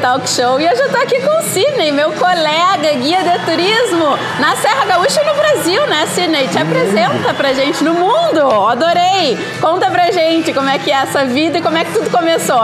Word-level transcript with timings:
Talk 0.00 0.28
Show. 0.28 0.60
E 0.60 0.66
eu 0.66 0.76
já 0.76 0.88
tô 0.88 0.96
aqui 0.96 1.20
com 1.20 1.38
o 1.38 1.42
Sidney, 1.42 1.92
meu 1.92 2.10
colega 2.12 2.92
guia 2.94 3.22
de 3.22 3.44
turismo 3.44 4.18
na 4.38 4.56
Serra 4.56 4.84
Gaúcha 4.86 5.22
no 5.22 5.34
Brasil, 5.34 5.86
né, 5.86 6.06
Sidney? 6.06 6.48
Te 6.48 6.58
apresenta 6.58 7.34
pra 7.34 7.52
gente 7.52 7.84
no 7.84 7.94
mundo. 7.94 8.40
Adorei! 8.66 9.38
Conta 9.60 9.90
pra 9.90 10.10
gente 10.10 10.52
como 10.52 10.68
é 10.68 10.78
que 10.78 10.90
é 10.90 10.94
essa 10.94 11.24
vida 11.24 11.58
e 11.58 11.62
como 11.62 11.76
é 11.76 11.84
que 11.84 11.92
tudo 11.92 12.10
começou. 12.10 12.60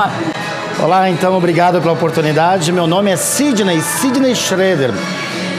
Olá, 0.79 1.09
então, 1.09 1.35
obrigado 1.35 1.81
pela 1.81 1.95
oportunidade. 1.95 2.71
Meu 2.71 2.87
nome 2.87 3.11
é 3.11 3.17
Sidney, 3.17 3.81
Sidney 3.81 4.37
Schroeder. 4.37 4.93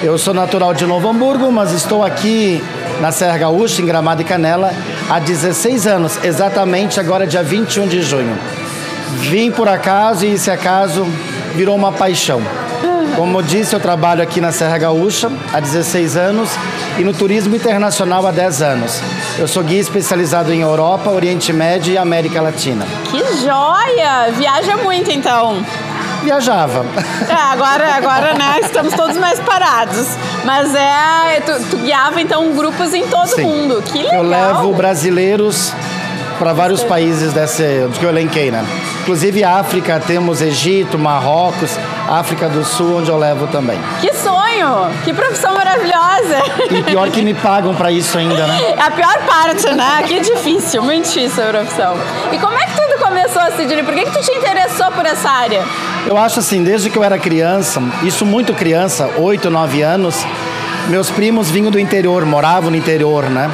Eu 0.04 0.16
sou 0.16 0.32
natural 0.32 0.76
de 0.76 0.86
Novo 0.86 1.10
Hamburgo, 1.10 1.52
mas 1.52 1.72
estou 1.72 2.04
aqui 2.04 2.64
na 3.02 3.12
Serra 3.12 3.36
Gaúcha, 3.36 3.82
em 3.82 3.86
Gramado 3.86 4.22
e 4.22 4.26
Canela, 4.26 4.72
há 5.10 5.18
16 5.18 5.88
anos, 5.88 6.24
exatamente 6.24 7.00
agora, 7.00 7.26
dia 7.26 7.42
21 7.42 7.88
de 7.88 8.04
junho. 8.04 8.38
Vim 9.22 9.50
por 9.50 9.68
acaso 9.68 10.24
e 10.24 10.34
esse 10.34 10.52
acaso 10.52 11.04
virou 11.56 11.76
uma 11.76 11.92
paixão. 11.92 12.40
Como 13.16 13.40
eu 13.40 13.42
disse, 13.42 13.74
eu 13.74 13.80
trabalho 13.80 14.22
aqui 14.22 14.40
na 14.40 14.52
Serra 14.52 14.78
Gaúcha 14.78 15.32
há 15.52 15.60
16 15.60 16.16
anos 16.16 16.52
e 16.98 17.04
no 17.04 17.14
turismo 17.14 17.56
internacional 17.56 18.26
há 18.26 18.32
10 18.32 18.62
anos. 18.62 19.02
Eu 19.38 19.48
sou 19.48 19.64
guia 19.64 19.80
especializado 19.80 20.52
em 20.52 20.62
Europa, 20.62 21.10
Oriente 21.10 21.54
Médio 21.54 21.94
e 21.94 21.98
América 21.98 22.42
Latina. 22.42 22.86
Que 23.12 23.20
joia! 23.38 24.32
Viaja 24.38 24.78
muito 24.78 25.12
então. 25.12 25.64
Viajava. 26.24 26.86
É, 27.30 27.34
agora, 27.34 27.96
agora, 27.96 28.34
né, 28.34 28.60
estamos 28.62 28.94
todos 28.94 29.18
mais 29.18 29.40
parados. 29.40 30.08
Mas 30.44 30.74
é, 30.74 31.42
tu, 31.42 31.70
tu 31.70 31.78
guiava 31.78 32.20
então 32.20 32.52
grupos 32.54 32.94
em 32.94 33.08
todo 33.08 33.28
Sim. 33.28 33.44
mundo. 33.44 33.84
Que 33.84 34.00
legal. 34.00 34.16
Eu 34.16 34.24
levo 34.24 34.74
brasileiros 34.74 35.74
para 36.38 36.54
vários 36.54 36.84
países 36.84 37.34
desse 37.34 37.64
que 38.00 38.06
eu 38.06 38.10
elenquei, 38.10 38.52
né? 38.52 38.66
Inclusive 39.02 39.44
África, 39.44 40.02
temos 40.06 40.42
Egito, 40.42 40.98
Marrocos, 40.98 41.78
África 42.10 42.50
do 42.50 42.64
Sul, 42.64 42.98
onde 42.98 43.10
eu 43.10 43.18
levo 43.18 43.48
também. 43.48 43.80
Que 44.02 44.14
sonho! 44.14 44.90
Que 45.04 45.14
profissão 45.14 45.54
maravilhosa! 45.54 45.98
E 46.70 46.84
pior 46.84 47.10
que 47.10 47.22
me 47.22 47.34
pagam 47.34 47.74
para 47.74 47.92
isso 47.92 48.18
ainda, 48.18 48.46
né? 48.46 48.76
É 48.78 48.82
a 48.82 48.92
pior 48.92 49.18
parte, 49.26 49.70
né? 49.74 50.04
Que 50.08 50.20
difícil, 50.20 50.84
muito 50.84 51.06
difícil 51.06 51.44
a 51.44 51.48
profissão. 51.48 51.98
E 52.32 52.38
como 52.38 52.58
é 52.58 52.66
que 52.66 52.76
tudo 52.76 53.00
começou, 53.00 53.42
Sidney? 53.56 53.84
Por 53.84 53.94
que, 53.94 54.06
que 54.06 54.12
tu 54.12 54.22
te 54.22 54.32
interessou 54.32 54.92
por 54.92 55.06
essa 55.06 55.30
área? 55.30 55.64
Eu 56.06 56.18
acho 56.18 56.40
assim, 56.40 56.64
desde 56.64 56.90
que 56.90 56.98
eu 56.98 57.04
era 57.04 57.18
criança, 57.18 57.82
isso 58.04 58.26
muito 58.26 58.54
criança, 58.54 59.10
8, 59.18 59.50
9 59.50 59.82
anos, 59.82 60.26
meus 60.90 61.10
primos 61.10 61.50
vinham 61.50 61.72
do 61.72 61.80
interior, 61.80 62.26
moravam 62.26 62.72
no 62.72 62.78
interior, 62.78 63.30
né? 63.30 63.50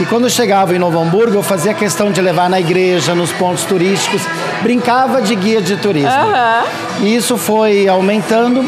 E 0.00 0.04
quando 0.04 0.24
eu 0.24 0.30
chegava 0.30 0.74
em 0.74 0.78
Novo 0.78 0.98
Hamburgo, 1.00 1.34
eu 1.34 1.42
fazia 1.42 1.74
questão 1.74 2.12
de 2.12 2.20
levar 2.20 2.48
na 2.48 2.60
igreja, 2.60 3.14
nos 3.16 3.32
pontos 3.32 3.64
turísticos, 3.64 4.22
brincava 4.62 5.20
de 5.20 5.34
guia 5.34 5.60
de 5.60 5.76
turismo. 5.76 6.08
Aham. 6.10 6.62
E 7.00 7.16
isso 7.16 7.36
foi 7.36 7.88
aumentando, 7.88 8.64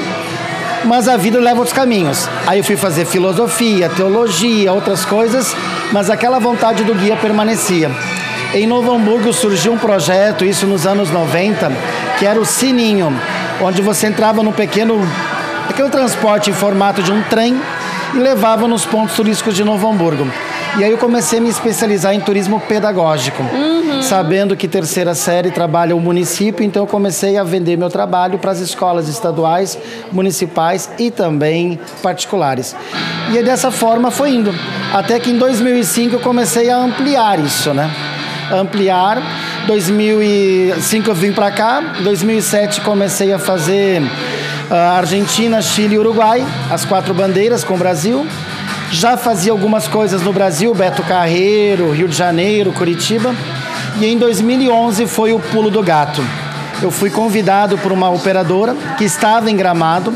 mas 0.85 1.07
a 1.07 1.17
vida 1.17 1.39
leva 1.39 1.59
outros 1.59 1.73
caminhos. 1.73 2.29
Aí 2.47 2.59
eu 2.59 2.65
fui 2.65 2.77
fazer 2.77 3.05
filosofia, 3.05 3.89
teologia, 3.89 4.73
outras 4.73 5.05
coisas, 5.05 5.55
mas 5.93 6.11
aquela 6.11 6.41
vontade 6.41 6.83
do 6.83 6.95
guia 6.95 7.17
permanecia. 7.17 7.91
Em 8.53 8.67
Novo 8.67 8.93
Hamburgo 8.93 9.33
surgiu 9.33 9.73
um 9.73 9.79
projeto, 9.79 10.45
isso 10.45 10.67
nos 10.67 10.85
anos 10.85 11.11
90, 11.13 11.71
que 12.19 12.27
era 12.27 12.41
o 12.41 12.45
Sininho, 12.45 13.17
onde 13.63 13.81
você 13.81 14.09
entrava 14.09 14.43
num 14.43 14.51
pequeno 14.51 15.01
aquele 15.69 15.89
transporte 15.89 16.51
em 16.51 16.53
formato 16.53 17.01
de 17.01 17.13
um 17.13 17.23
trem 17.23 17.57
e 18.13 18.19
levava 18.19 18.67
nos 18.67 18.85
pontos 18.85 19.15
turísticos 19.15 19.55
de 19.55 19.63
Novo 19.63 19.89
Hamburgo. 19.89 20.29
E 20.79 20.85
aí 20.85 20.91
eu 20.91 20.99
comecei 20.99 21.39
a 21.39 21.43
me 21.43 21.49
especializar 21.49 22.15
em 22.15 22.21
turismo 22.21 22.61
pedagógico, 22.61 23.43
sabendo 24.03 24.57
que 24.57 24.69
terceira 24.69 25.15
série 25.15 25.51
trabalha 25.51 25.95
o 25.97 26.01
município, 26.01 26.65
então 26.65 26.85
eu 26.85 26.87
comecei 26.87 27.37
a 27.37 27.43
vender 27.43 27.77
meu 27.77 27.91
trabalho 27.91 28.39
para 28.39 28.53
as 28.53 28.61
escolas 28.61 29.09
estaduais, 29.09 29.77
municipais 30.13 30.89
e 30.99 31.11
também 31.11 31.79
particulares. 32.03 32.75
E 33.31 33.37
aí 33.37 33.45
dessa 33.45 33.71
forma 33.71 34.11
foi 34.11 34.31
indo, 34.31 34.55
até 34.93 35.19
que 35.19 35.31
em 35.31 35.39
2005 35.39 36.17
eu 36.17 36.21
comecei 36.21 36.71
a 36.71 36.79
ampliar 36.79 37.39
isso, 37.41 37.75
né? 37.75 37.91
Ampliar. 38.53 39.23
2005 39.67 41.11
eu 41.11 41.15
vim 41.15 41.33
para 41.33 41.51
cá, 41.51 41.81
2007 42.03 42.81
comecei 42.81 43.33
a 43.33 43.39
fazer 43.39 44.03
ah, 44.71 44.97
Argentina, 44.97 45.61
Chile 45.61 45.97
e 45.97 45.99
Uruguai, 45.99 46.45
as 46.71 46.85
quatro 46.85 47.13
bandeiras 47.13 47.63
com 47.63 47.75
o 47.75 47.77
Brasil. 47.77 48.27
Já 48.91 49.17
fazia 49.17 49.53
algumas 49.53 49.87
coisas 49.87 50.23
no 50.23 50.33
Brasil, 50.33 50.75
Beto 50.75 51.03
Carreiro, 51.03 51.93
Rio 51.93 52.09
de 52.09 52.17
Janeiro, 52.17 52.73
Curitiba. 52.73 53.35
E 54.01 54.07
em 54.07 54.19
2011 54.19 55.07
foi 55.07 55.33
o 55.33 55.39
Pulo 55.39 55.71
do 55.71 55.83
Gato. 55.83 56.25
Eu 56.83 56.91
fui 56.91 57.11
convidado 57.11 57.77
por 57.79 57.93
uma 57.93 58.11
operadora 58.11 58.75
que 58.97 59.05
estava 59.05 59.51
em 59.51 59.57
Gramado 59.57 60.13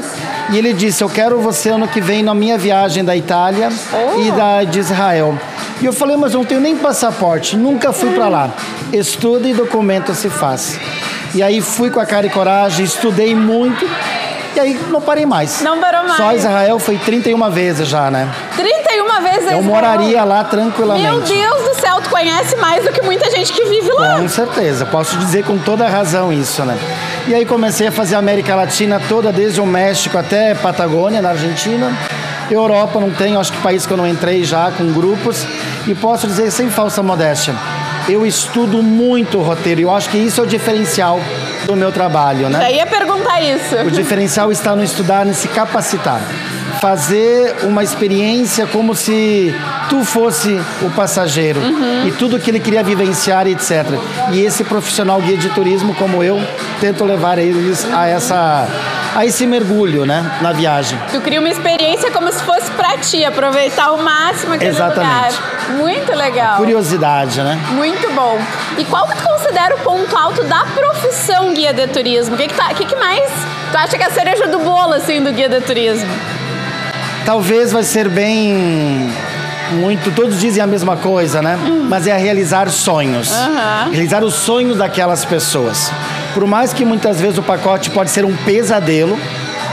e 0.51 0.59
ele 0.59 0.73
disse: 0.73 1.05
Eu 1.05 1.09
quero 1.09 1.39
você 1.41 1.71
ano 1.71 1.87
que 1.87 2.01
vem 2.01 2.23
na 2.23 2.35
minha 2.35 2.57
viagem 2.59 3.05
da 3.05 3.17
Itália 3.17 3.69
Oh. 3.93 4.21
e 4.21 4.31
da, 4.33 4.65
de 4.65 4.79
Israel. 4.81 5.39
E 5.81 5.85
eu 5.87 5.93
falei: 5.93 6.17
Mas 6.17 6.33
eu 6.33 6.41
não 6.41 6.47
tenho 6.47 6.61
nem 6.61 6.77
passaporte, 6.77 7.57
nunca 7.57 7.93
fui 7.93 8.11
para 8.13 8.29
lá. 8.29 8.51
Estuda 8.93 9.47
e 9.49 9.53
documento 9.55 10.15
se 10.15 10.29
faz. 10.31 10.79
E 11.35 11.43
aí 11.43 11.61
fui 11.61 11.91
com 11.91 12.01
a 12.01 12.07
cara 12.07 12.27
e 12.27 12.31
coragem, 12.31 12.85
estudei 12.85 13.35
muito 13.35 13.87
e 14.55 14.61
aí 14.61 14.81
não 14.91 15.01
parei 15.01 15.27
mais. 15.27 15.61
Não 15.63 15.81
parou 15.81 16.05
mais. 16.05 16.17
Só 16.17 16.33
Israel 16.33 16.79
foi 16.79 16.97
31 16.99 17.51
vezes 17.51 17.89
já, 17.89 18.11
né? 18.11 18.29
31 18.57 19.23
vezes 19.23 19.53
Eu 19.53 19.63
moraria 19.63 20.25
lá 20.25 20.45
tranquilamente. 20.45 21.07
Meu 21.07 21.21
Deus 21.21 21.63
do 21.69 21.81
céu, 21.81 22.01
tu 22.03 22.11
conhece 22.11 22.57
mais 22.57 22.85
do 22.85 22.93
que 22.93 23.03
muita 23.03 23.31
gente 23.31 23.53
que 23.53 23.65
vive 23.65 23.91
lá. 23.93 24.19
Com 24.19 24.29
certeza, 24.29 24.87
posso 24.87 25.17
dizer 25.19 25.45
com 25.45 25.59
toda 25.59 25.89
razão 25.89 26.33
isso, 26.33 26.65
né? 26.65 26.79
E 27.27 27.35
aí 27.35 27.45
comecei 27.45 27.87
a 27.87 27.93
fazer 27.93 28.17
a 28.17 28.19
América 28.19 28.55
Latina 28.55 29.01
toda, 29.09 29.33
desde 29.33 29.61
o 29.61 29.67
México 29.67 30.17
até 30.19 30.55
Patagônia, 30.55 31.21
na 31.21 31.31
Argentina. 31.31 31.93
Europa 32.51 33.01
não 33.01 33.11
tenho, 33.11 33.41
acho 33.41 33.53
que 33.53 33.59
país 33.59 33.87
que 33.87 33.93
eu 33.93 33.97
não 33.97 34.07
entrei 34.07 34.45
já 34.45 34.71
com 34.71 34.93
grupos. 34.93 35.47
E 35.87 35.95
posso 35.95 36.27
dizer 36.27 36.51
sem 36.51 36.71
falsa 36.71 37.03
modéstia, 37.03 37.55
eu 38.09 38.27
estudo 38.27 38.83
muito 38.83 39.39
o 39.39 39.43
roteiro. 39.43 39.81
Eu 39.81 39.95
acho 39.95 40.09
que 40.11 40.19
isso 40.19 40.41
é 40.41 40.45
o 40.45 40.47
diferencial 40.47 41.19
do 41.67 41.77
meu 41.77 41.91
trabalho, 41.93 42.49
né? 42.49 42.61
Já 42.61 42.71
ia 42.71 42.87
perguntar 42.87 43.41
isso. 43.41 43.77
O 43.87 43.91
diferencial 43.91 44.51
está 44.53 44.75
no 44.75 44.83
estudar, 44.83 45.27
em 45.27 45.33
se 45.33 45.49
capacitar. 45.49 46.21
Fazer 46.81 47.55
uma 47.63 47.83
experiência 47.83 48.67
como 48.67 48.95
se 48.95 49.55
tu 49.89 50.05
fosse 50.05 50.61
o 50.83 50.91
passageiro 50.91 51.61
e 52.07 52.11
tudo 52.13 52.39
que 52.39 52.51
ele 52.51 52.61
queria 52.61 52.83
vivenciar, 52.83 53.47
etc. 53.47 53.87
E 54.33 54.41
esse 54.41 54.65
profissional 54.65 55.21
guia 55.21 55.37
de 55.37 55.49
turismo 55.51 55.95
como 55.95 56.23
eu, 56.23 56.41
tento 56.81 57.05
levar 57.05 57.39
eles 57.39 57.87
a 57.93 58.07
essa 58.07 58.67
a 59.15 59.25
esse 59.25 59.47
mergulho, 59.47 60.05
né, 60.05 60.39
na 60.43 60.53
viagem. 60.53 60.99
Tu 61.13 61.21
cria 61.21 61.39
uma 61.39 61.49
experiência 61.49 62.11
como 62.11 62.33
se 62.33 62.43
fosse 62.43 62.69
pra 62.73 62.99
ti, 62.99 63.25
aproveitar 63.25 63.85
ao 63.85 63.99
máximo 63.99 64.55
aquele 64.55 64.71
Exatamente. 64.71 65.37
lugar. 65.37 65.54
Muito 65.71 66.13
legal. 66.15 66.57
Curiosidade, 66.57 67.41
né? 67.43 67.59
Muito 67.73 68.11
bom. 68.13 68.39
E 68.79 68.85
qual 68.85 69.07
que 69.09 69.17
tu 69.17 69.23
considera 69.25 69.75
o 69.75 69.79
ponto 69.79 70.17
alto 70.17 70.45
da 70.45 70.65
profissão 70.75 71.53
guia 71.55 71.73
de 71.73 71.87
turismo? 71.89 72.35
O 72.35 72.39
que, 72.39 72.49
que, 72.49 72.55
tá- 72.55 72.73
que, 72.75 72.85
que 72.85 72.97
mais 72.97 73.31
tu 73.71 73.77
acha 73.77 73.97
que 73.97 74.03
é 74.03 74.07
a 74.07 74.11
cereja 74.11 74.47
do 74.47 74.59
bolo, 74.61 74.95
assim, 74.95 75.23
do 75.23 75.33
guia 75.33 75.49
de 75.49 75.61
turismo? 75.61 76.09
Talvez 77.25 77.73
vai 77.73 77.83
ser 77.83 78.09
bem 78.09 79.11
muito, 79.73 80.15
todos 80.15 80.39
dizem 80.39 80.63
a 80.63 80.67
mesma 80.67 80.97
coisa, 80.97 81.41
né? 81.41 81.59
Mas 81.89 82.07
é 82.07 82.17
realizar 82.17 82.69
sonhos. 82.69 83.33
Aham. 83.33 83.89
Realizar 83.91 84.23
os 84.23 84.35
sonhos 84.35 84.77
daquelas 84.77 85.25
pessoas. 85.25 85.91
Por 86.35 86.47
mais 86.47 86.73
que 86.73 86.85
muitas 86.85 87.21
vezes 87.21 87.39
o 87.39 87.43
pacote 87.43 87.91
pode 87.91 88.11
ser 88.11 88.25
um 88.27 88.37
pesadelo, 88.37 89.19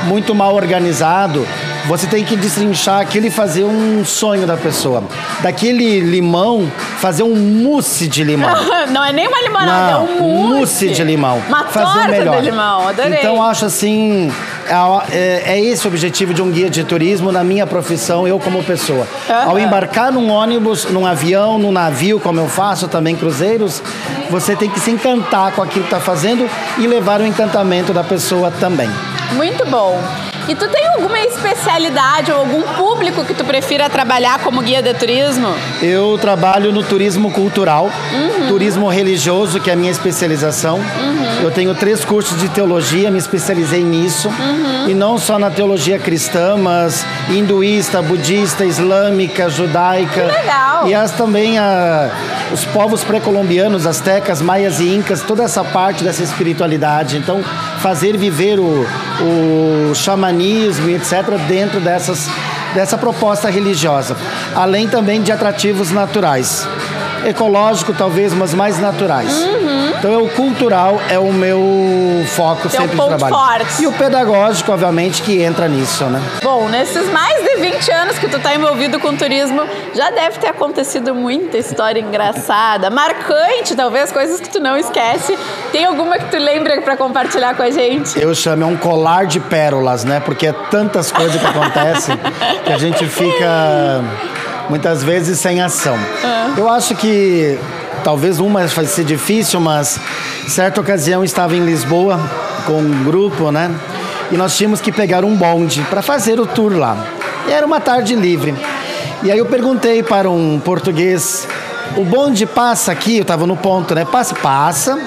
muito 0.05 0.33
mal 0.33 0.55
organizado, 0.55 1.45
você 1.87 2.07
tem 2.07 2.23
que 2.23 2.35
destrinchar 2.35 2.99
aquilo 2.99 3.27
e 3.27 3.31
fazer 3.31 3.63
um 3.63 4.03
sonho 4.05 4.45
da 4.45 4.55
pessoa. 4.57 5.03
Daquele 5.41 5.99
limão, 5.99 6.71
fazer 6.99 7.23
um 7.23 7.35
mousse 7.35 8.07
de 8.07 8.23
limão. 8.23 8.49
Não 8.91 9.03
é 9.03 9.11
nem 9.11 9.27
uma 9.27 9.41
limonada, 9.41 9.91
Não, 9.91 10.07
é 10.07 10.21
um 10.21 10.47
mousse. 10.49 10.89
de 10.89 11.03
limão. 11.03 11.41
Uma 11.47 11.63
Fazer 11.65 11.85
o 11.85 11.93
torta 11.93 12.07
melhor. 12.09 12.35
de 12.41 12.49
limão, 12.49 12.87
adorei. 12.87 13.19
Então 13.19 13.43
acho 13.43 13.65
assim, 13.65 14.31
é, 14.67 15.15
é- 15.15 15.43
é 15.53 15.59
esse 15.61 15.85
o 15.85 15.89
objetivo 15.89 16.33
de 16.33 16.41
um 16.41 16.49
guia 16.51 16.69
de 16.69 16.83
turismo 16.83 17.31
na 17.31 17.43
minha 17.43 17.65
profissão, 17.65 18.27
eu 18.27 18.39
como 18.39 18.63
pessoa. 18.63 19.07
Aham. 19.29 19.49
Ao 19.51 19.59
embarcar 19.59 20.11
num 20.11 20.29
ônibus, 20.29 20.85
num 20.85 21.05
avião, 21.05 21.57
num 21.57 21.71
navio, 21.71 22.19
como 22.19 22.39
eu 22.39 22.47
faço 22.47 22.87
também 22.87 23.15
cruzeiros, 23.15 23.81
você 24.29 24.55
tem 24.55 24.69
que 24.69 24.79
se 24.79 24.91
encantar 24.91 25.51
com 25.53 25.61
aquilo 25.61 25.85
que 25.85 25.93
está 25.93 25.99
fazendo 25.99 26.49
e 26.77 26.87
levar 26.87 27.21
o 27.21 27.25
encantamento 27.25 27.93
da 27.93 28.03
pessoa 28.03 28.51
também. 28.59 28.89
Muito 29.33 29.65
bom. 29.65 29.99
E 30.47 30.55
tu 30.55 30.67
tem 30.67 30.85
alguma 30.87 31.19
especialidade 31.19 32.31
ou 32.31 32.39
algum 32.39 32.61
público 32.61 33.23
que 33.23 33.33
tu 33.33 33.45
prefira 33.45 33.89
trabalhar 33.89 34.39
como 34.39 34.61
guia 34.61 34.81
de 34.81 34.93
turismo? 34.93 35.53
Eu 35.81 36.17
trabalho 36.19 36.71
no 36.71 36.83
turismo 36.83 37.31
cultural, 37.31 37.89
uhum. 38.11 38.47
turismo 38.47 38.89
religioso, 38.89 39.59
que 39.59 39.69
é 39.69 39.73
a 39.73 39.75
minha 39.75 39.91
especialização. 39.91 40.77
Uhum. 40.77 41.41
Eu 41.43 41.51
tenho 41.51 41.73
três 41.75 42.03
cursos 42.03 42.39
de 42.39 42.49
teologia, 42.49 43.09
me 43.11 43.17
especializei 43.17 43.83
nisso. 43.83 44.29
Uhum. 44.29 44.89
E 44.89 44.93
não 44.93 45.17
só 45.17 45.37
na 45.37 45.49
teologia 45.49 45.99
cristã, 45.99 46.57
mas 46.57 47.05
hinduísta, 47.29 48.01
budista, 48.01 48.65
islâmica, 48.65 49.49
judaica. 49.49 50.21
Que 50.21 50.31
legal! 50.31 50.87
E 50.87 50.93
as 50.93 51.11
também 51.11 51.59
a, 51.59 52.09
os 52.51 52.65
povos 52.65 53.03
pré-colombianos, 53.03 53.85
astecas, 53.85 54.41
maias 54.41 54.79
e 54.79 54.89
incas, 54.93 55.21
toda 55.21 55.43
essa 55.43 55.63
parte 55.63 56.03
dessa 56.03 56.23
espiritualidade. 56.23 57.17
Então, 57.17 57.43
fazer 57.79 58.17
viver 58.17 58.59
o, 58.59 58.85
o 59.21 59.95
xamanismo, 59.95 60.30
etc., 60.89 61.37
dentro 61.47 61.79
dessas, 61.79 62.27
dessa 62.73 62.97
proposta 62.97 63.49
religiosa. 63.49 64.15
Além 64.55 64.87
também 64.87 65.21
de 65.21 65.31
atrativos 65.31 65.91
naturais. 65.91 66.67
Ecológico, 67.25 67.93
talvez, 67.93 68.33
mas 68.33 68.53
mais 68.53 68.79
naturais. 68.79 69.47
Então, 70.01 70.13
é 70.13 70.17
o 70.17 70.27
cultural 70.29 70.99
é 71.11 71.19
o 71.19 71.31
meu 71.31 71.61
foco 72.29 72.67
Teu 72.67 72.81
sempre 72.81 72.97
ponto 72.97 73.11
de 73.11 73.17
trabalho. 73.19 73.35
Forte. 73.35 73.83
E 73.83 73.85
o 73.85 73.91
pedagógico, 73.91 74.71
obviamente, 74.71 75.21
que 75.21 75.43
entra 75.43 75.67
nisso, 75.67 76.05
né? 76.05 76.19
Bom, 76.41 76.67
nesses 76.69 77.07
mais 77.11 77.43
de 77.43 77.57
20 77.57 77.91
anos 77.91 78.17
que 78.17 78.27
tu 78.27 78.39
tá 78.39 78.55
envolvido 78.55 78.99
com 78.99 79.15
turismo, 79.15 79.61
já 79.93 80.09
deve 80.09 80.39
ter 80.39 80.47
acontecido 80.47 81.13
muita 81.13 81.59
história 81.59 81.99
engraçada, 81.99 82.89
marcante, 82.89 83.75
talvez, 83.75 84.11
coisas 84.11 84.41
que 84.41 84.49
tu 84.49 84.59
não 84.59 84.75
esquece. 84.75 85.37
Tem 85.71 85.85
alguma 85.85 86.17
que 86.17 86.31
tu 86.31 86.37
lembra 86.37 86.81
para 86.81 86.97
compartilhar 86.97 87.53
com 87.53 87.61
a 87.61 87.69
gente? 87.69 88.19
Eu 88.19 88.33
chamo 88.33 88.63
é 88.63 88.65
um 88.65 88.77
colar 88.77 89.27
de 89.27 89.39
pérolas, 89.39 90.03
né? 90.03 90.19
Porque 90.19 90.47
é 90.47 90.53
tantas 90.71 91.11
coisas 91.11 91.39
que 91.39 91.45
acontecem 91.45 92.17
que 92.65 92.73
a 92.73 92.77
gente 92.79 93.05
fica 93.05 94.03
muitas 94.67 95.03
vezes 95.03 95.37
sem 95.39 95.61
ação. 95.61 95.97
Ah. 96.23 96.55
Eu 96.57 96.67
acho 96.67 96.95
que 96.95 97.59
talvez 98.03 98.39
uma 98.39 98.65
vai 98.67 98.85
ser 98.85 99.03
difícil, 99.03 99.59
mas 99.59 99.99
certa 100.47 100.81
ocasião 100.81 101.23
estava 101.23 101.55
em 101.55 101.63
Lisboa 101.65 102.19
com 102.65 102.79
um 102.79 103.03
grupo, 103.03 103.51
né? 103.51 103.73
E 104.31 104.37
nós 104.37 104.55
tínhamos 104.55 104.79
que 104.79 104.91
pegar 104.91 105.23
um 105.25 105.35
bonde 105.35 105.81
para 105.89 106.01
fazer 106.01 106.39
o 106.39 106.45
tour 106.45 106.73
lá. 106.77 107.05
E 107.47 107.51
era 107.51 107.65
uma 107.65 107.79
tarde 107.79 108.15
livre. 108.15 108.55
E 109.23 109.31
aí 109.31 109.37
eu 109.37 109.45
perguntei 109.45 110.01
para 110.01 110.29
um 110.29 110.59
português: 110.59 111.47
o 111.97 112.03
bonde 112.03 112.45
passa 112.45 112.91
aqui? 112.91 113.17
Eu 113.17 113.23
estava 113.23 113.45
no 113.45 113.57
ponto, 113.57 113.93
né? 113.93 114.05
Passa, 114.05 114.35
passa. 114.35 114.99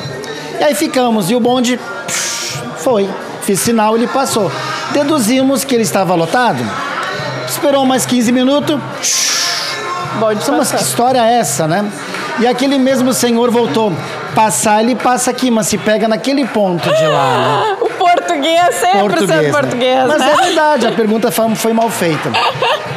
E 0.60 0.62
aí 0.62 0.74
ficamos. 0.74 1.30
E 1.30 1.34
o 1.34 1.40
bonde 1.40 1.78
psh, 2.06 2.62
foi. 2.78 3.08
Fiz 3.42 3.60
sinal, 3.60 3.96
ele 3.96 4.06
passou. 4.06 4.50
Deduzimos 4.92 5.64
que 5.64 5.74
ele 5.74 5.82
estava 5.82 6.14
lotado. 6.14 6.64
Esperou 7.48 7.84
mais 7.84 8.06
15 8.06 8.32
minutos. 8.32 8.80
Bonde 10.18 10.50
Mas 10.50 10.70
que 10.70 10.82
história 10.82 11.18
é 11.18 11.38
essa, 11.38 11.66
né? 11.66 11.90
E 12.40 12.46
aquele 12.46 12.78
mesmo 12.78 13.12
senhor 13.12 13.50
voltou. 13.50 13.92
Passar, 14.34 14.82
ele 14.82 14.96
passa 14.96 15.30
aqui, 15.30 15.50
mas 15.50 15.68
se 15.68 15.78
pega 15.78 16.08
naquele 16.08 16.44
ponto 16.46 16.92
de 16.92 17.06
lá, 17.06 17.38
né? 17.38 17.76
O 17.80 17.88
português 17.90 18.74
sempre 18.74 18.98
português, 19.00 19.30
sendo 19.30 19.42
né? 19.42 19.50
português, 19.50 20.06
Mas 20.06 20.18
né? 20.18 20.32
é 20.32 20.42
verdade, 20.44 20.86
a 20.86 20.92
pergunta 20.92 21.30
foi 21.30 21.72
mal 21.72 21.88
feita. 21.88 22.32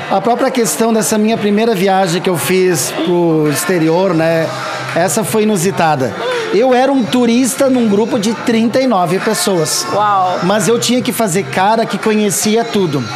A 0.10 0.20
própria 0.20 0.50
questão 0.50 0.92
dessa 0.92 1.18
minha 1.18 1.38
primeira 1.38 1.76
viagem 1.76 2.22
que 2.22 2.30
eu 2.30 2.38
fiz 2.38 2.92
pro 3.06 3.48
exterior, 3.52 4.14
né? 4.14 4.48
Essa 4.96 5.24
foi 5.24 5.44
inusitada. 5.44 6.14
Eu 6.54 6.74
era 6.74 6.92
um 6.92 7.04
turista 7.04 7.70
num 7.70 7.88
grupo 7.88 8.20
de 8.20 8.34
39 8.34 9.20
pessoas. 9.20 9.86
Uau! 9.94 10.40
Mas 10.44 10.68
eu 10.68 10.80
tinha 10.80 11.02
que 11.02 11.12
fazer 11.12 11.44
cara 11.44 11.86
que 11.86 11.98
conhecia 11.98 12.64
tudo. 12.64 13.04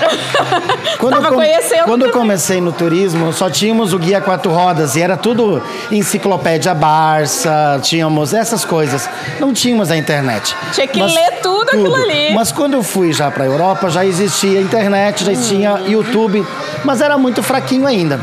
Quando, 1.00 1.14
Tava 1.14 1.30
eu, 1.30 1.34
conhecendo 1.34 1.86
quando 1.86 2.06
eu 2.06 2.12
comecei 2.12 2.62
no 2.62 2.72
turismo, 2.72 3.34
só 3.34 3.50
tínhamos 3.50 3.92
o 3.92 3.98
guia 3.98 4.22
quatro 4.22 4.52
rodas 4.52 4.96
e 4.96 5.02
era 5.02 5.18
tudo 5.18 5.60
enciclopédia 5.90 6.76
Barça, 6.76 7.80
tínhamos 7.82 8.36
essas 8.36 8.64
coisas. 8.64 9.10
Não 9.40 9.52
tínhamos 9.52 9.90
a 9.90 9.98
internet. 9.98 10.56
Tinha 10.74 10.88
que 10.88 11.00
Mas, 11.00 11.12
ler 11.12 11.40
tudo, 11.42 11.66
tudo, 11.66 11.80
aquilo 11.80 11.96
ali. 11.96 12.36
Mas 12.36 12.52
quando 12.52 12.74
eu 12.74 12.84
fui 12.84 13.12
já 13.14 13.32
para 13.32 13.46
a 13.46 13.48
Europa, 13.48 13.90
já 13.90 14.06
existia 14.06 14.62
internet, 14.62 15.26
já 15.26 15.32
existia 15.32 15.74
hum. 15.74 15.88
YouTube, 15.88 16.46
mas 16.86 17.02
era 17.02 17.18
muito 17.18 17.42
fraquinho 17.42 17.88
ainda. 17.88 18.20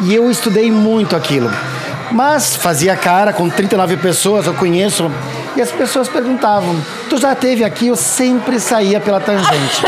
E 0.00 0.14
eu 0.14 0.30
estudei 0.30 0.70
muito 0.70 1.14
aquilo. 1.14 1.50
Mas 2.14 2.54
fazia 2.54 2.94
cara 2.94 3.32
com 3.32 3.50
39 3.50 3.96
pessoas, 3.96 4.46
eu 4.46 4.54
conheço. 4.54 5.10
E 5.56 5.60
as 5.60 5.72
pessoas 5.72 6.08
perguntavam: 6.08 6.76
Tu 7.10 7.16
já 7.16 7.34
teve 7.34 7.64
aqui? 7.64 7.88
Eu 7.88 7.96
sempre 7.96 8.60
saía 8.60 9.00
pela 9.00 9.18
tangente. 9.18 9.82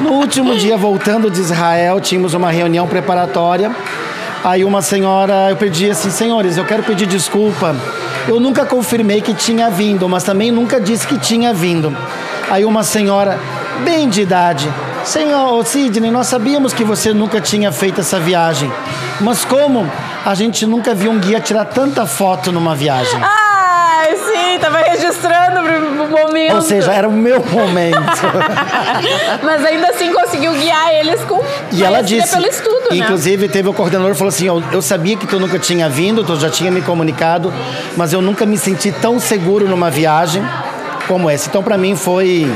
No 0.00 0.14
último 0.14 0.56
dia, 0.56 0.76
voltando 0.76 1.30
de 1.30 1.40
Israel, 1.40 2.00
tínhamos 2.00 2.34
uma 2.34 2.50
reunião 2.50 2.88
preparatória. 2.88 3.70
Aí 4.42 4.64
uma 4.64 4.82
senhora, 4.82 5.50
eu 5.50 5.56
pedi 5.56 5.88
assim: 5.88 6.10
Senhores, 6.10 6.56
eu 6.56 6.64
quero 6.64 6.82
pedir 6.82 7.06
desculpa. 7.06 7.76
Eu 8.26 8.40
nunca 8.40 8.66
confirmei 8.66 9.20
que 9.20 9.32
tinha 9.32 9.70
vindo, 9.70 10.08
mas 10.08 10.24
também 10.24 10.50
nunca 10.50 10.80
disse 10.80 11.06
que 11.06 11.16
tinha 11.16 11.54
vindo. 11.54 11.96
Aí 12.50 12.64
uma 12.64 12.82
senhora, 12.82 13.38
bem 13.84 14.08
de 14.08 14.22
idade, 14.22 14.68
Senhor 15.04 15.64
Sidney, 15.66 16.10
nós 16.10 16.28
sabíamos 16.28 16.72
que 16.72 16.84
você 16.84 17.12
nunca 17.12 17.40
tinha 17.40 17.72
feito 17.72 18.00
essa 18.00 18.20
viagem, 18.20 18.70
mas 19.20 19.44
como 19.44 19.88
a 20.24 20.34
gente 20.34 20.66
nunca 20.66 20.94
viu 20.94 21.10
um 21.10 21.18
guia 21.18 21.40
tirar 21.40 21.64
tanta 21.64 22.06
foto 22.06 22.52
numa 22.52 22.74
viagem? 22.74 23.20
Ah, 23.22 24.04
sim, 24.10 24.58
tava 24.58 24.78
registrando 24.78 25.60
o 25.60 26.08
momento. 26.08 26.54
Ou 26.54 26.62
seja, 26.62 26.92
era 26.92 27.08
o 27.08 27.12
meu 27.12 27.44
momento. 27.44 28.22
mas 29.42 29.64
ainda 29.64 29.88
assim 29.88 30.12
conseguiu 30.12 30.52
guiar 30.52 30.94
eles 30.94 31.22
com 31.24 31.42
e 31.72 31.82
ela 31.82 32.02
disse, 32.02 32.34
pelo 32.34 32.46
estudo, 32.46 32.90
né? 32.90 32.96
Inclusive 32.96 33.48
teve 33.48 33.68
o 33.68 33.72
coordenador 33.72 34.12
que 34.12 34.18
falou 34.18 34.28
assim, 34.28 34.46
eu, 34.46 34.62
eu 34.72 34.82
sabia 34.82 35.16
que 35.16 35.26
tu 35.26 35.40
nunca 35.40 35.58
tinha 35.58 35.88
vindo, 35.88 36.22
tu 36.22 36.38
já 36.38 36.50
tinha 36.50 36.70
me 36.70 36.82
comunicado, 36.82 37.52
mas 37.96 38.12
eu 38.12 38.20
nunca 38.20 38.44
me 38.44 38.58
senti 38.58 38.92
tão 38.92 39.18
seguro 39.18 39.66
numa 39.68 39.90
viagem 39.90 40.42
como 41.08 41.28
essa. 41.28 41.48
Então 41.48 41.62
para 41.62 41.76
mim 41.78 41.96
foi 41.96 42.50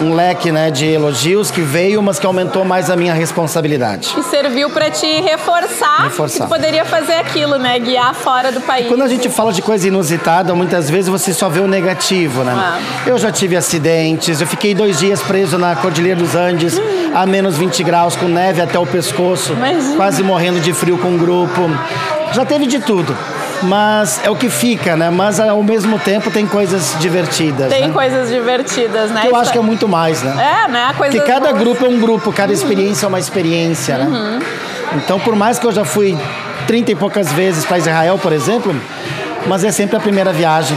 um 0.00 0.14
leque 0.14 0.52
né, 0.52 0.70
de 0.70 0.86
elogios 0.86 1.50
que 1.50 1.60
veio, 1.60 2.02
mas 2.02 2.18
que 2.18 2.26
aumentou 2.26 2.64
mais 2.64 2.90
a 2.90 2.96
minha 2.96 3.14
responsabilidade. 3.14 4.14
E 4.16 4.22
serviu 4.22 4.70
para 4.70 4.90
te 4.90 5.06
reforçar, 5.20 6.04
reforçar. 6.04 6.44
que 6.44 6.50
poderia 6.50 6.84
fazer 6.84 7.14
aquilo, 7.14 7.58
né? 7.58 7.78
Guiar 7.78 8.14
fora 8.14 8.52
do 8.52 8.60
país. 8.60 8.86
Quando 8.86 9.02
a 9.02 9.08
gente 9.08 9.28
fala 9.28 9.52
de 9.52 9.62
coisa 9.62 9.88
inusitada, 9.88 10.54
muitas 10.54 10.88
vezes 10.88 11.08
você 11.08 11.32
só 11.32 11.48
vê 11.48 11.60
o 11.60 11.68
negativo, 11.68 12.44
né? 12.44 12.54
Ah. 12.56 12.78
Eu 13.06 13.18
já 13.18 13.30
tive 13.30 13.56
acidentes, 13.56 14.40
eu 14.40 14.46
fiquei 14.46 14.74
dois 14.74 14.98
dias 14.98 15.22
preso 15.22 15.58
na 15.58 15.74
Cordilheira 15.76 16.18
dos 16.18 16.34
Andes, 16.34 16.78
hum. 16.78 17.12
a 17.14 17.26
menos 17.26 17.56
20 17.56 17.82
graus, 17.82 18.16
com 18.16 18.26
neve 18.26 18.60
até 18.60 18.78
o 18.78 18.86
pescoço, 18.86 19.52
Imagina. 19.52 19.96
quase 19.96 20.22
morrendo 20.22 20.60
de 20.60 20.72
frio 20.72 20.98
com 20.98 21.08
um 21.08 21.18
grupo. 21.18 21.62
Já 22.32 22.44
teve 22.44 22.66
de 22.66 22.78
tudo 22.78 23.16
mas 23.62 24.20
é 24.24 24.30
o 24.30 24.36
que 24.36 24.48
fica, 24.48 24.96
né? 24.96 25.10
Mas 25.10 25.40
ao 25.40 25.62
mesmo 25.62 25.98
tempo 25.98 26.30
tem 26.30 26.46
coisas 26.46 26.96
divertidas. 27.00 27.68
Tem 27.68 27.88
né? 27.88 27.92
coisas 27.92 28.30
divertidas, 28.30 29.10
né? 29.10 29.22
Que 29.22 29.28
eu 29.28 29.36
acho 29.36 29.52
que 29.52 29.58
é 29.58 29.62
muito 29.62 29.88
mais, 29.88 30.22
né? 30.22 30.64
É, 30.64 30.68
né? 30.68 30.94
Porque 30.96 31.20
cada 31.20 31.50
boas. 31.50 31.62
grupo 31.62 31.84
é 31.84 31.88
um 31.88 31.98
grupo, 31.98 32.32
cada 32.32 32.48
uhum. 32.48 32.58
experiência 32.58 33.06
é 33.06 33.08
uma 33.08 33.18
experiência, 33.18 33.98
né? 33.98 34.04
uhum. 34.04 34.38
né? 34.38 34.46
Então, 34.96 35.20
por 35.20 35.36
mais 35.36 35.58
que 35.58 35.66
eu 35.66 35.72
já 35.72 35.84
fui 35.84 36.16
trinta 36.66 36.92
e 36.92 36.94
poucas 36.94 37.32
vezes 37.32 37.64
para 37.64 37.78
Israel, 37.78 38.18
por 38.18 38.32
exemplo, 38.32 38.74
mas 39.46 39.64
é 39.64 39.70
sempre 39.70 39.96
a 39.96 40.00
primeira 40.00 40.32
viagem 40.32 40.76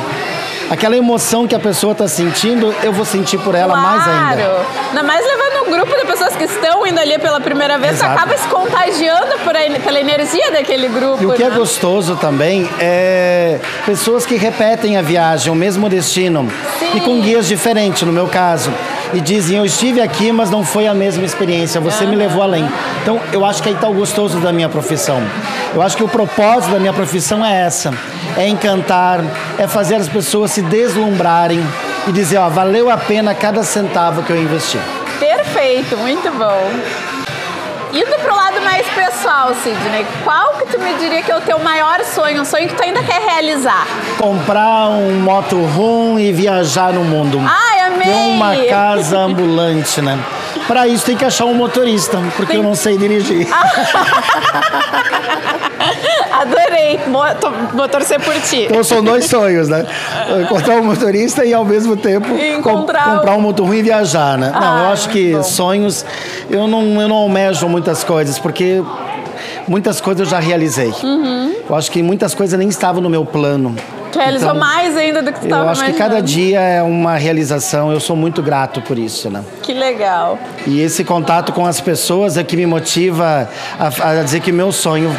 aquela 0.71 0.95
emoção 0.95 1.45
que 1.45 1.53
a 1.53 1.59
pessoa 1.59 1.91
está 1.91 2.07
sentindo, 2.07 2.73
eu 2.81 2.93
vou 2.93 3.03
sentir 3.03 3.37
por 3.39 3.53
ela 3.55 3.73
claro. 3.73 3.87
mais 3.87 4.07
ainda. 4.07 4.65
Ainda 4.87 5.03
mais 5.03 5.25
levando 5.25 5.67
um 5.67 5.71
grupo 5.71 5.99
de 5.99 6.05
pessoas 6.05 6.33
que 6.33 6.45
estão 6.45 6.87
indo 6.87 6.97
ali 6.97 7.19
pela 7.19 7.41
primeira 7.41 7.77
vez, 7.77 7.95
Exato. 7.95 8.13
acaba 8.13 8.37
se 8.37 8.47
contagiando 8.47 9.37
por 9.43 9.53
aí, 9.53 9.77
pela 9.81 9.99
energia 9.99 10.49
daquele 10.49 10.87
grupo. 10.87 11.21
E 11.21 11.25
o 11.25 11.33
que 11.33 11.43
é 11.43 11.49
né? 11.49 11.55
é 11.55 11.57
gostoso 11.57 12.15
também 12.15 12.69
é 12.79 13.59
pessoas 13.85 14.25
que 14.25 14.37
repetem 14.37 14.95
a 14.95 15.01
viagem, 15.01 15.51
o 15.51 15.55
mesmo 15.55 15.89
destino, 15.89 16.49
Sim. 16.79 16.95
e 16.95 17.01
com 17.01 17.19
guias 17.19 17.47
diferentes, 17.47 18.03
no 18.03 18.13
meu 18.13 18.27
caso 18.27 18.71
e 19.13 19.21
dizem: 19.21 19.57
Eu 19.57 19.65
estive 19.65 20.01
aqui, 20.01 20.31
mas 20.31 20.49
não 20.49 20.63
foi 20.63 20.87
a 20.87 20.93
mesma 20.93 21.23
experiência, 21.23 21.79
você 21.81 22.05
me 22.05 22.15
levou 22.15 22.43
além. 22.43 22.67
Então, 23.01 23.19
eu 23.31 23.45
acho 23.45 23.61
que 23.61 23.69
aí 23.69 23.75
está 23.75 23.87
o 23.87 23.93
gostoso 23.93 24.39
da 24.39 24.51
minha 24.51 24.69
profissão. 24.69 25.21
Eu 25.73 25.81
acho 25.81 25.95
que 25.95 26.03
o 26.03 26.07
propósito 26.07 26.71
da 26.71 26.79
minha 26.79 26.93
profissão 26.93 27.45
é 27.45 27.61
essa: 27.61 27.93
é 28.37 28.47
encantar, 28.47 29.21
é 29.57 29.67
fazer 29.67 29.95
as 29.95 30.07
pessoas 30.07 30.51
se 30.51 30.61
deslumbrarem 30.61 31.61
e 32.07 32.11
dizer: 32.11 32.37
Ó, 32.37 32.49
valeu 32.49 32.89
a 32.89 32.97
pena 32.97 33.33
cada 33.33 33.63
centavo 33.63 34.23
que 34.23 34.31
eu 34.31 34.41
investi. 34.41 34.79
Perfeito, 35.19 35.97
muito 35.97 36.31
bom. 36.31 36.71
Indo 37.93 38.15
pro 38.19 38.33
lado 38.33 38.61
mais 38.61 38.87
pessoal, 38.87 39.53
Sidney, 39.53 40.05
qual 40.23 40.53
que 40.53 40.65
tu 40.67 40.79
me 40.79 40.93
diria 40.93 41.21
que 41.21 41.29
é 41.29 41.35
o 41.35 41.41
teu 41.41 41.59
maior 41.59 42.01
sonho, 42.05 42.41
um 42.41 42.45
sonho 42.45 42.69
que 42.69 42.73
tu 42.73 42.81
ainda 42.81 43.03
quer 43.03 43.21
realizar? 43.21 43.85
Comprar 44.17 44.87
um 44.87 45.19
motorhome 45.19 46.29
e 46.29 46.31
viajar 46.31 46.93
no 46.93 47.03
mundo. 47.03 47.37
Ai, 47.45 47.80
amei! 47.93 48.31
Uma 48.31 48.55
casa 48.65 49.17
ambulante, 49.19 50.01
né? 50.01 50.19
Para 50.67 50.87
isso 50.87 51.05
tem 51.05 51.15
que 51.15 51.25
achar 51.25 51.45
um 51.45 51.53
motorista, 51.53 52.17
porque 52.35 52.53
tem... 52.53 52.57
eu 52.57 52.63
não 52.63 52.75
sei 52.75 52.97
dirigir. 52.97 53.47
Adorei, 56.31 56.99
vou, 57.73 57.87
torcer 57.87 58.19
por 58.19 58.33
ti. 58.41 58.67
Então 58.69 58.83
são 58.83 59.03
dois 59.03 59.25
sonhos, 59.25 59.67
né? 59.67 59.85
Encontrar 60.43 60.75
um 60.75 60.83
motorista 60.83 61.45
e 61.45 61.53
ao 61.53 61.63
mesmo 61.63 61.95
tempo 61.95 62.27
Encontrar... 62.35 63.03
com, 63.03 63.15
comprar 63.17 63.35
um 63.35 63.41
motor 63.41 63.67
ruim 63.67 63.77
e 63.77 63.83
viajar, 63.83 64.37
né? 64.37 64.51
não, 64.53 64.85
eu 64.85 64.91
acho 64.91 65.09
que 65.09 65.33
bom. 65.33 65.43
sonhos, 65.43 66.05
eu 66.49 66.67
não, 66.67 67.01
eu 67.01 67.07
não 67.07 67.17
almejo 67.17 67.67
muitas 67.67 68.03
coisas, 68.03 68.39
porque 68.39 68.81
muitas 69.67 70.01
coisas 70.01 70.21
eu 70.21 70.25
já 70.31 70.39
realizei. 70.39 70.91
Uhum. 71.03 71.53
Eu 71.69 71.75
acho 71.75 71.91
que 71.91 72.01
muitas 72.01 72.33
coisas 72.33 72.57
nem 72.57 72.69
estavam 72.69 73.01
no 73.01 73.09
meu 73.09 73.25
plano. 73.25 73.75
Realizou 74.13 74.49
então, 74.49 74.59
mais 74.59 74.97
ainda 74.97 75.21
do 75.21 75.31
que 75.31 75.39
tu 75.39 75.45
estava 75.45 75.65
Eu 75.65 75.69
acho 75.69 75.81
imaginando. 75.81 76.03
que 76.03 76.09
cada 76.09 76.21
dia 76.21 76.59
é 76.59 76.81
uma 76.81 77.15
realização. 77.15 77.91
Eu 77.91 77.99
sou 77.99 78.15
muito 78.15 78.41
grato 78.41 78.81
por 78.81 78.97
isso, 78.97 79.29
né? 79.29 79.43
Que 79.61 79.73
legal. 79.73 80.37
E 80.67 80.81
esse 80.81 81.03
contato 81.03 81.51
com 81.51 81.65
as 81.65 81.79
pessoas 81.79 82.37
é 82.37 82.43
que 82.43 82.55
me 82.55 82.65
motiva 82.65 83.49
a, 83.79 84.19
a 84.19 84.23
dizer 84.23 84.39
que 84.41 84.51
meu 84.51 84.71
sonho 84.71 85.15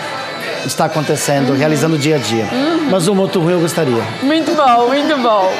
está 0.66 0.84
acontecendo, 0.86 1.50
uhum. 1.50 1.58
realizando 1.58 1.98
dia 1.98 2.16
a 2.16 2.18
dia. 2.18 2.46
Uhum. 2.52 2.88
Mas 2.90 3.08
o 3.08 3.14
Moto 3.14 3.40
Ruim 3.40 3.54
eu 3.54 3.60
gostaria. 3.60 4.02
Muito 4.22 4.54
bom, 4.54 4.88
muito 4.88 5.16
bom. 5.18 5.52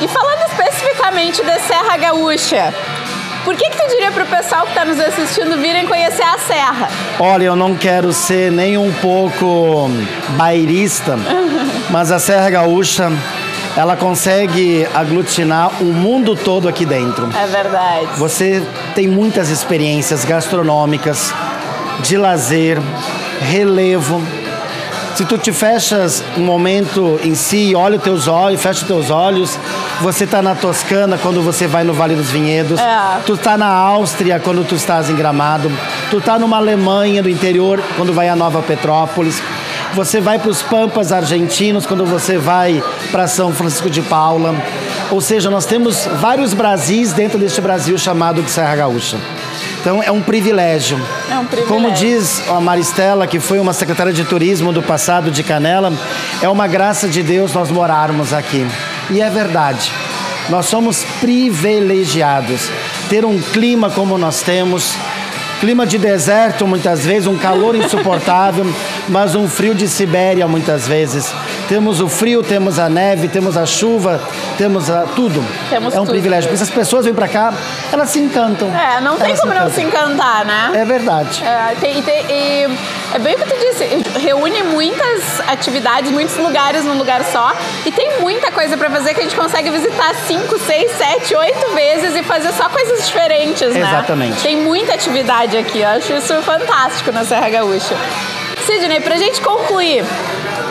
E 0.00 0.08
falando 0.08 0.42
especificamente 0.50 1.42
da 1.42 1.58
Serra 1.58 1.96
Gaúcha, 1.96 2.72
por 3.44 3.56
que, 3.56 3.70
que 3.70 3.76
tu 3.76 3.88
diria 3.88 4.12
para 4.12 4.24
o 4.24 4.26
pessoal 4.26 4.62
que 4.62 4.68
está 4.68 4.84
nos 4.84 5.00
assistindo 5.00 5.56
virem 5.56 5.86
conhecer 5.86 6.22
a 6.22 6.38
Serra? 6.38 6.88
Olha, 7.18 7.44
eu 7.44 7.56
não 7.56 7.74
quero 7.74 8.12
ser 8.12 8.52
nem 8.52 8.76
um 8.76 8.92
pouco 8.92 9.90
bairrista, 10.36 11.16
mas 11.90 12.10
a 12.12 12.18
Serra 12.18 12.50
Gaúcha 12.50 13.10
ela 13.76 13.96
consegue 13.96 14.86
aglutinar 14.94 15.70
o 15.80 15.86
mundo 15.86 16.34
todo 16.34 16.68
aqui 16.68 16.84
dentro. 16.84 17.28
É 17.36 17.46
verdade. 17.46 18.08
Você 18.16 18.62
tem 18.94 19.06
muitas 19.06 19.50
experiências 19.50 20.24
gastronômicas, 20.24 21.32
de 22.02 22.16
lazer, 22.16 22.78
relevo, 23.40 24.22
se 25.18 25.24
tu 25.24 25.36
te 25.36 25.52
fechas 25.52 26.22
um 26.36 26.44
momento 26.44 27.18
em 27.24 27.34
si, 27.34 27.74
olha 27.74 27.96
os 27.96 28.04
teus 28.04 28.28
olhos, 28.28 28.62
fecha 28.62 28.82
os 28.82 28.86
teus 28.86 29.10
olhos, 29.10 29.58
você 30.00 30.22
está 30.22 30.40
na 30.40 30.54
Toscana 30.54 31.18
quando 31.18 31.42
você 31.42 31.66
vai 31.66 31.82
no 31.82 31.92
Vale 31.92 32.14
dos 32.14 32.30
Vinhedos, 32.30 32.78
é. 32.78 33.18
tu 33.26 33.34
está 33.34 33.58
na 33.58 33.66
Áustria 33.66 34.38
quando 34.38 34.64
tu 34.64 34.76
estás 34.76 35.10
em 35.10 35.16
Gramado, 35.16 35.72
tu 36.08 36.18
está 36.18 36.38
numa 36.38 36.58
Alemanha 36.58 37.20
do 37.20 37.28
interior 37.28 37.82
quando 37.96 38.12
vai 38.12 38.28
a 38.28 38.36
Nova 38.36 38.62
Petrópolis, 38.62 39.42
você 39.94 40.20
vai 40.20 40.38
para 40.38 40.50
os 40.50 40.62
Pampas 40.62 41.12
argentinos 41.12 41.86
quando 41.86 42.04
você 42.04 42.38
vai 42.38 42.82
para 43.10 43.26
São 43.26 43.52
Francisco 43.52 43.90
de 43.90 44.02
Paula. 44.02 44.54
Ou 45.10 45.20
seja, 45.20 45.50
nós 45.50 45.64
temos 45.64 46.06
vários 46.20 46.52
Brasis 46.54 47.12
dentro 47.12 47.38
deste 47.38 47.60
Brasil 47.60 47.96
chamado 47.96 48.42
de 48.42 48.50
Serra 48.50 48.76
Gaúcha. 48.76 49.16
Então 49.80 50.02
é 50.02 50.10
um 50.10 50.20
privilégio. 50.20 51.00
É 51.30 51.38
um 51.38 51.46
privilégio. 51.46 51.74
Como 51.74 51.90
diz 51.92 52.42
a 52.48 52.60
Maristela, 52.60 53.26
que 53.26 53.40
foi 53.40 53.58
uma 53.58 53.72
secretária 53.72 54.12
de 54.12 54.24
turismo 54.24 54.72
do 54.72 54.82
passado 54.82 55.30
de 55.30 55.42
Canela, 55.42 55.92
é 56.42 56.48
uma 56.48 56.66
graça 56.66 57.08
de 57.08 57.22
Deus 57.22 57.52
nós 57.54 57.70
morarmos 57.70 58.32
aqui. 58.32 58.66
E 59.10 59.20
é 59.20 59.30
verdade. 59.30 59.90
Nós 60.48 60.66
somos 60.66 61.04
privilegiados. 61.20 62.70
Ter 63.08 63.24
um 63.24 63.40
clima 63.40 63.90
como 63.90 64.18
nós 64.18 64.42
temos, 64.42 64.94
clima 65.60 65.86
de 65.86 65.98
deserto 65.98 66.66
muitas 66.66 67.04
vezes, 67.04 67.26
um 67.26 67.36
calor 67.36 67.74
insuportável, 67.74 68.66
mas 69.08 69.34
um 69.34 69.48
frio 69.48 69.74
de 69.74 69.88
Sibéria 69.88 70.46
muitas 70.46 70.86
vezes. 70.86 71.32
Temos 71.68 72.00
o 72.00 72.08
frio, 72.08 72.42
temos 72.42 72.78
a 72.78 72.88
neve, 72.88 73.28
temos 73.28 73.56
a 73.56 73.66
chuva, 73.66 74.20
temos 74.56 74.90
a, 74.90 75.02
tudo. 75.02 75.44
Temos 75.68 75.94
é 75.94 76.00
um 76.00 76.04
tudo. 76.04 76.12
privilégio. 76.12 76.48
Porque 76.48 76.64
se 76.64 76.70
as 76.70 76.70
pessoas 76.70 77.04
vêm 77.04 77.14
para 77.14 77.28
cá, 77.28 77.52
elas 77.92 78.10
se 78.10 78.18
encantam. 78.18 78.68
É, 78.74 79.00
não 79.00 79.16
tem 79.16 79.36
como 79.36 79.52
se 79.52 79.58
não 79.58 79.70
se 79.70 79.82
encantar, 79.82 80.44
né? 80.44 80.72
É 80.74 80.84
verdade. 80.84 81.42
É, 81.44 81.74
tem, 81.80 82.02
tem, 82.02 82.24
e 82.28 82.68
é 83.14 83.18
bem 83.18 83.34
o 83.34 83.38
que 83.38 83.44
tu 83.44 83.56
disse, 83.58 84.18
reúne 84.18 84.62
muitas 84.62 85.40
atividades, 85.48 86.10
muitos 86.10 86.36
lugares 86.36 86.84
num 86.84 86.98
lugar 86.98 87.24
só 87.24 87.54
e 87.86 87.90
tem 87.90 88.20
muita 88.20 88.50
coisa 88.52 88.76
para 88.76 88.90
fazer 88.90 89.14
que 89.14 89.20
a 89.20 89.22
gente 89.22 89.36
consegue 89.36 89.70
visitar 89.70 90.14
cinco, 90.26 90.58
seis, 90.58 90.90
sete, 90.92 91.34
oito 91.34 91.74
vezes 91.74 92.14
e 92.14 92.22
fazer 92.22 92.52
só 92.52 92.68
coisas 92.68 93.06
diferentes, 93.06 93.72
né? 93.72 93.80
Exatamente. 93.80 94.42
Tem 94.42 94.56
muita 94.56 94.94
atividade 94.94 95.56
aqui, 95.56 95.80
eu 95.80 95.88
acho 95.88 96.12
isso 96.12 96.34
fantástico 96.42 97.10
na 97.10 97.24
Serra 97.24 97.48
Gaúcha. 97.48 97.96
Sidney, 98.66 99.00
pra 99.00 99.16
gente 99.16 99.40
concluir, 99.40 100.04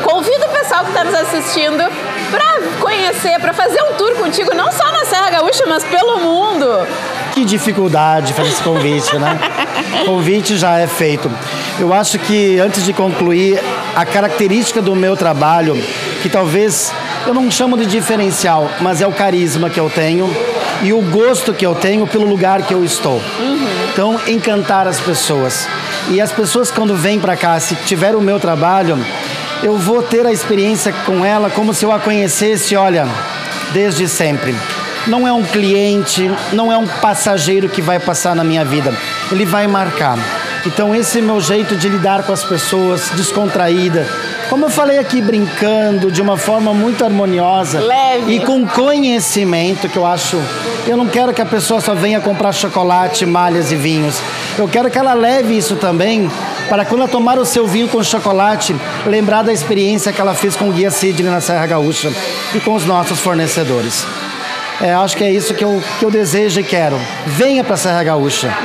convido 0.04 0.46
o 0.46 0.50
pessoal 0.50 0.84
que 0.84 0.90
está 0.90 1.04
nos 1.04 1.16
assistindo 1.16 1.84
para 2.30 2.58
conhecer, 2.80 3.40
para 3.40 3.54
fazer 3.54 3.82
um 3.82 3.94
tour 3.94 4.16
contigo, 4.16 4.54
não 4.54 4.72
só 4.72 4.92
na 4.92 5.06
Serra 5.06 5.32
Gaúcha, 5.32 5.64
mas 5.68 5.84
pelo 5.84 6.20
mundo. 6.20 6.88
Que 7.34 7.44
dificuldade 7.44 8.34
fazer 8.34 8.50
esse 8.50 8.62
convite, 8.62 9.18
né? 9.18 9.40
convite 10.06 10.58
já 10.58 10.78
é 10.78 10.88
feito. 10.88 11.32
Eu 11.80 11.94
acho 11.94 12.18
que 12.18 12.60
antes 12.60 12.84
de 12.84 12.92
concluir, 12.92 13.60
a 13.96 14.04
característica 14.04 14.82
do 14.82 14.96
meu 14.96 15.16
trabalho, 15.16 15.76
que 16.24 16.30
talvez 16.30 16.92
eu 17.26 17.34
não 17.34 17.52
chamo 17.52 17.78
de 17.78 17.86
diferencial, 17.86 18.70
mas 18.82 19.00
é 19.00 19.08
o 19.08 19.12
carisma 19.12 19.70
que 19.70 19.80
eu 19.80 19.90
tenho 19.90 20.28
e 20.82 20.92
o 20.92 21.02
gosto 21.02 21.54
que 21.54 21.66
eu 21.66 21.76
tenho 21.76 22.08
pelo 22.08 22.26
lugar 22.26 22.64
que 22.64 22.74
eu 22.74 22.84
estou. 22.84 23.22
Uhum. 23.40 23.68
Então, 23.92 24.20
encantar 24.28 24.88
as 24.88 25.00
pessoas. 25.00 25.68
E 26.10 26.20
as 26.20 26.32
pessoas 26.32 26.72
quando 26.72 26.96
vêm 26.96 27.20
para 27.20 27.36
cá, 27.36 27.60
se 27.60 27.76
tiver 27.76 28.16
o 28.16 28.22
meu 28.22 28.40
trabalho, 28.40 28.98
eu 29.62 29.78
vou 29.78 30.02
ter 30.02 30.26
a 30.26 30.32
experiência 30.32 30.94
com 31.06 31.26
ela 31.26 31.50
como 31.50 31.74
se 31.74 31.86
eu 31.86 31.92
a 31.92 32.00
conhecesse, 32.00 32.76
olha, 32.76 33.08
desde 33.74 34.08
sempre. 34.08 34.56
Não 35.06 35.28
é 35.28 35.32
um 35.32 35.44
cliente, 35.44 36.30
não 36.54 36.72
é 36.72 36.78
um 36.78 36.88
passageiro 36.88 37.70
que 37.70 37.82
vai 37.82 38.00
passar 38.00 38.36
na 38.36 38.44
minha 38.44 38.66
vida. 38.66 38.94
Ele 39.32 39.46
vai 39.46 39.68
marcar. 39.68 40.18
Então 40.66 40.94
esse 40.96 41.20
é 41.20 41.22
o 41.22 41.24
meu 41.24 41.40
jeito 41.40 41.76
de 41.76 41.88
lidar 41.88 42.24
com 42.24 42.34
as 42.34 42.44
pessoas, 42.44 43.10
descontraída. 43.16 44.08
Como 44.50 44.66
eu 44.66 44.70
falei 44.70 44.98
aqui, 44.98 45.22
brincando 45.22 46.12
de 46.12 46.22
uma 46.22 46.38
forma 46.38 46.74
muito 46.74 47.04
harmoniosa. 47.04 47.80
Leve. 47.80 48.36
E 48.36 48.40
com 48.40 48.66
conhecimento, 48.66 49.90
que 49.90 49.98
eu 49.98 50.06
acho. 50.06 50.42
Eu 50.88 50.96
não 50.96 51.08
quero 51.08 51.34
que 51.34 51.42
a 51.42 51.46
pessoa 51.46 51.82
só 51.82 51.94
venha 51.94 52.22
comprar 52.22 52.54
chocolate, 52.54 53.26
malhas 53.26 53.72
e 53.72 53.76
vinhos. 53.76 54.16
Eu 54.58 54.68
quero 54.68 54.90
que 54.90 54.98
ela 54.98 55.14
leve 55.14 55.58
isso 55.58 55.76
também 55.76 56.30
para 56.70 56.86
quando 56.86 57.02
ela 57.02 57.10
tomar 57.10 57.38
o 57.38 57.46
seu 57.46 57.68
vinho 57.68 57.88
com 57.88 58.02
chocolate, 58.04 58.76
lembrar 59.06 59.42
da 59.42 59.54
experiência 59.54 60.12
que 60.12 60.20
ela 60.20 60.34
fez 60.34 60.56
com 60.56 60.70
o 60.70 60.72
Guia 60.72 60.92
Sidney 60.92 61.30
na 61.30 61.42
Serra 61.42 61.66
Gaúcha 61.66 62.12
e 62.54 62.60
com 62.60 62.74
os 62.74 62.86
nossos 62.86 63.20
fornecedores. 63.20 64.06
É, 64.80 64.94
acho 64.94 65.18
que 65.18 65.24
é 65.24 65.32
isso 65.32 65.54
que 65.54 65.64
eu, 65.64 65.82
que 66.00 66.06
eu 66.06 66.12
desejo 66.12 66.60
e 66.60 66.64
quero. 66.64 67.00
Venha 67.26 67.64
para 67.64 67.74
a 67.74 67.78
Serra 67.78 68.04
Gaúcha. 68.04 68.56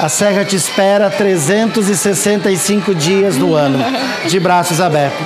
A 0.00 0.08
Serra 0.08 0.46
te 0.46 0.56
espera 0.56 1.10
365 1.10 2.94
dias 2.94 3.36
do 3.36 3.54
ano, 3.54 3.78
de 4.26 4.40
braços 4.40 4.80
abertos. 4.80 5.20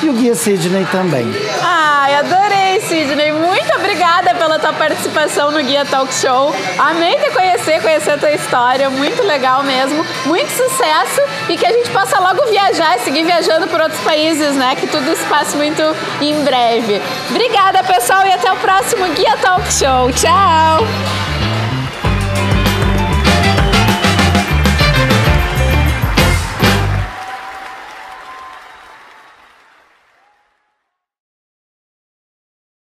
E 0.00 0.08
o 0.08 0.12
Guia 0.12 0.36
Sidney 0.36 0.86
também. 0.92 1.26
Ai, 1.60 2.14
adorei, 2.14 2.80
Sidney. 2.82 3.32
Muito 3.32 3.74
obrigada 3.74 4.32
pela 4.36 4.56
tua 4.60 4.72
participação 4.72 5.50
no 5.50 5.60
Guia 5.64 5.84
Talk 5.84 6.14
Show. 6.14 6.54
Amei 6.78 7.16
te 7.16 7.30
conhecer, 7.30 7.82
conhecer 7.82 8.12
a 8.12 8.18
tua 8.18 8.30
história. 8.30 8.88
Muito 8.88 9.20
legal 9.24 9.64
mesmo. 9.64 10.06
Muito 10.24 10.50
sucesso 10.50 11.20
e 11.48 11.56
que 11.56 11.66
a 11.66 11.72
gente 11.72 11.90
possa 11.90 12.20
logo 12.20 12.46
viajar 12.46 12.98
e 12.98 13.00
seguir 13.00 13.24
viajando 13.24 13.66
por 13.66 13.80
outros 13.80 14.00
países, 14.02 14.54
né? 14.54 14.76
Que 14.76 14.86
tudo 14.86 15.12
se 15.16 15.24
passe 15.24 15.56
muito 15.56 15.82
em 16.20 16.40
breve. 16.44 17.02
Obrigada, 17.30 17.82
pessoal, 17.82 18.24
e 18.24 18.32
até 18.32 18.52
o 18.52 18.56
próximo 18.56 19.08
Guia 19.08 19.36
Talk 19.38 19.70
Show. 19.72 20.12
Tchau! 20.12 21.19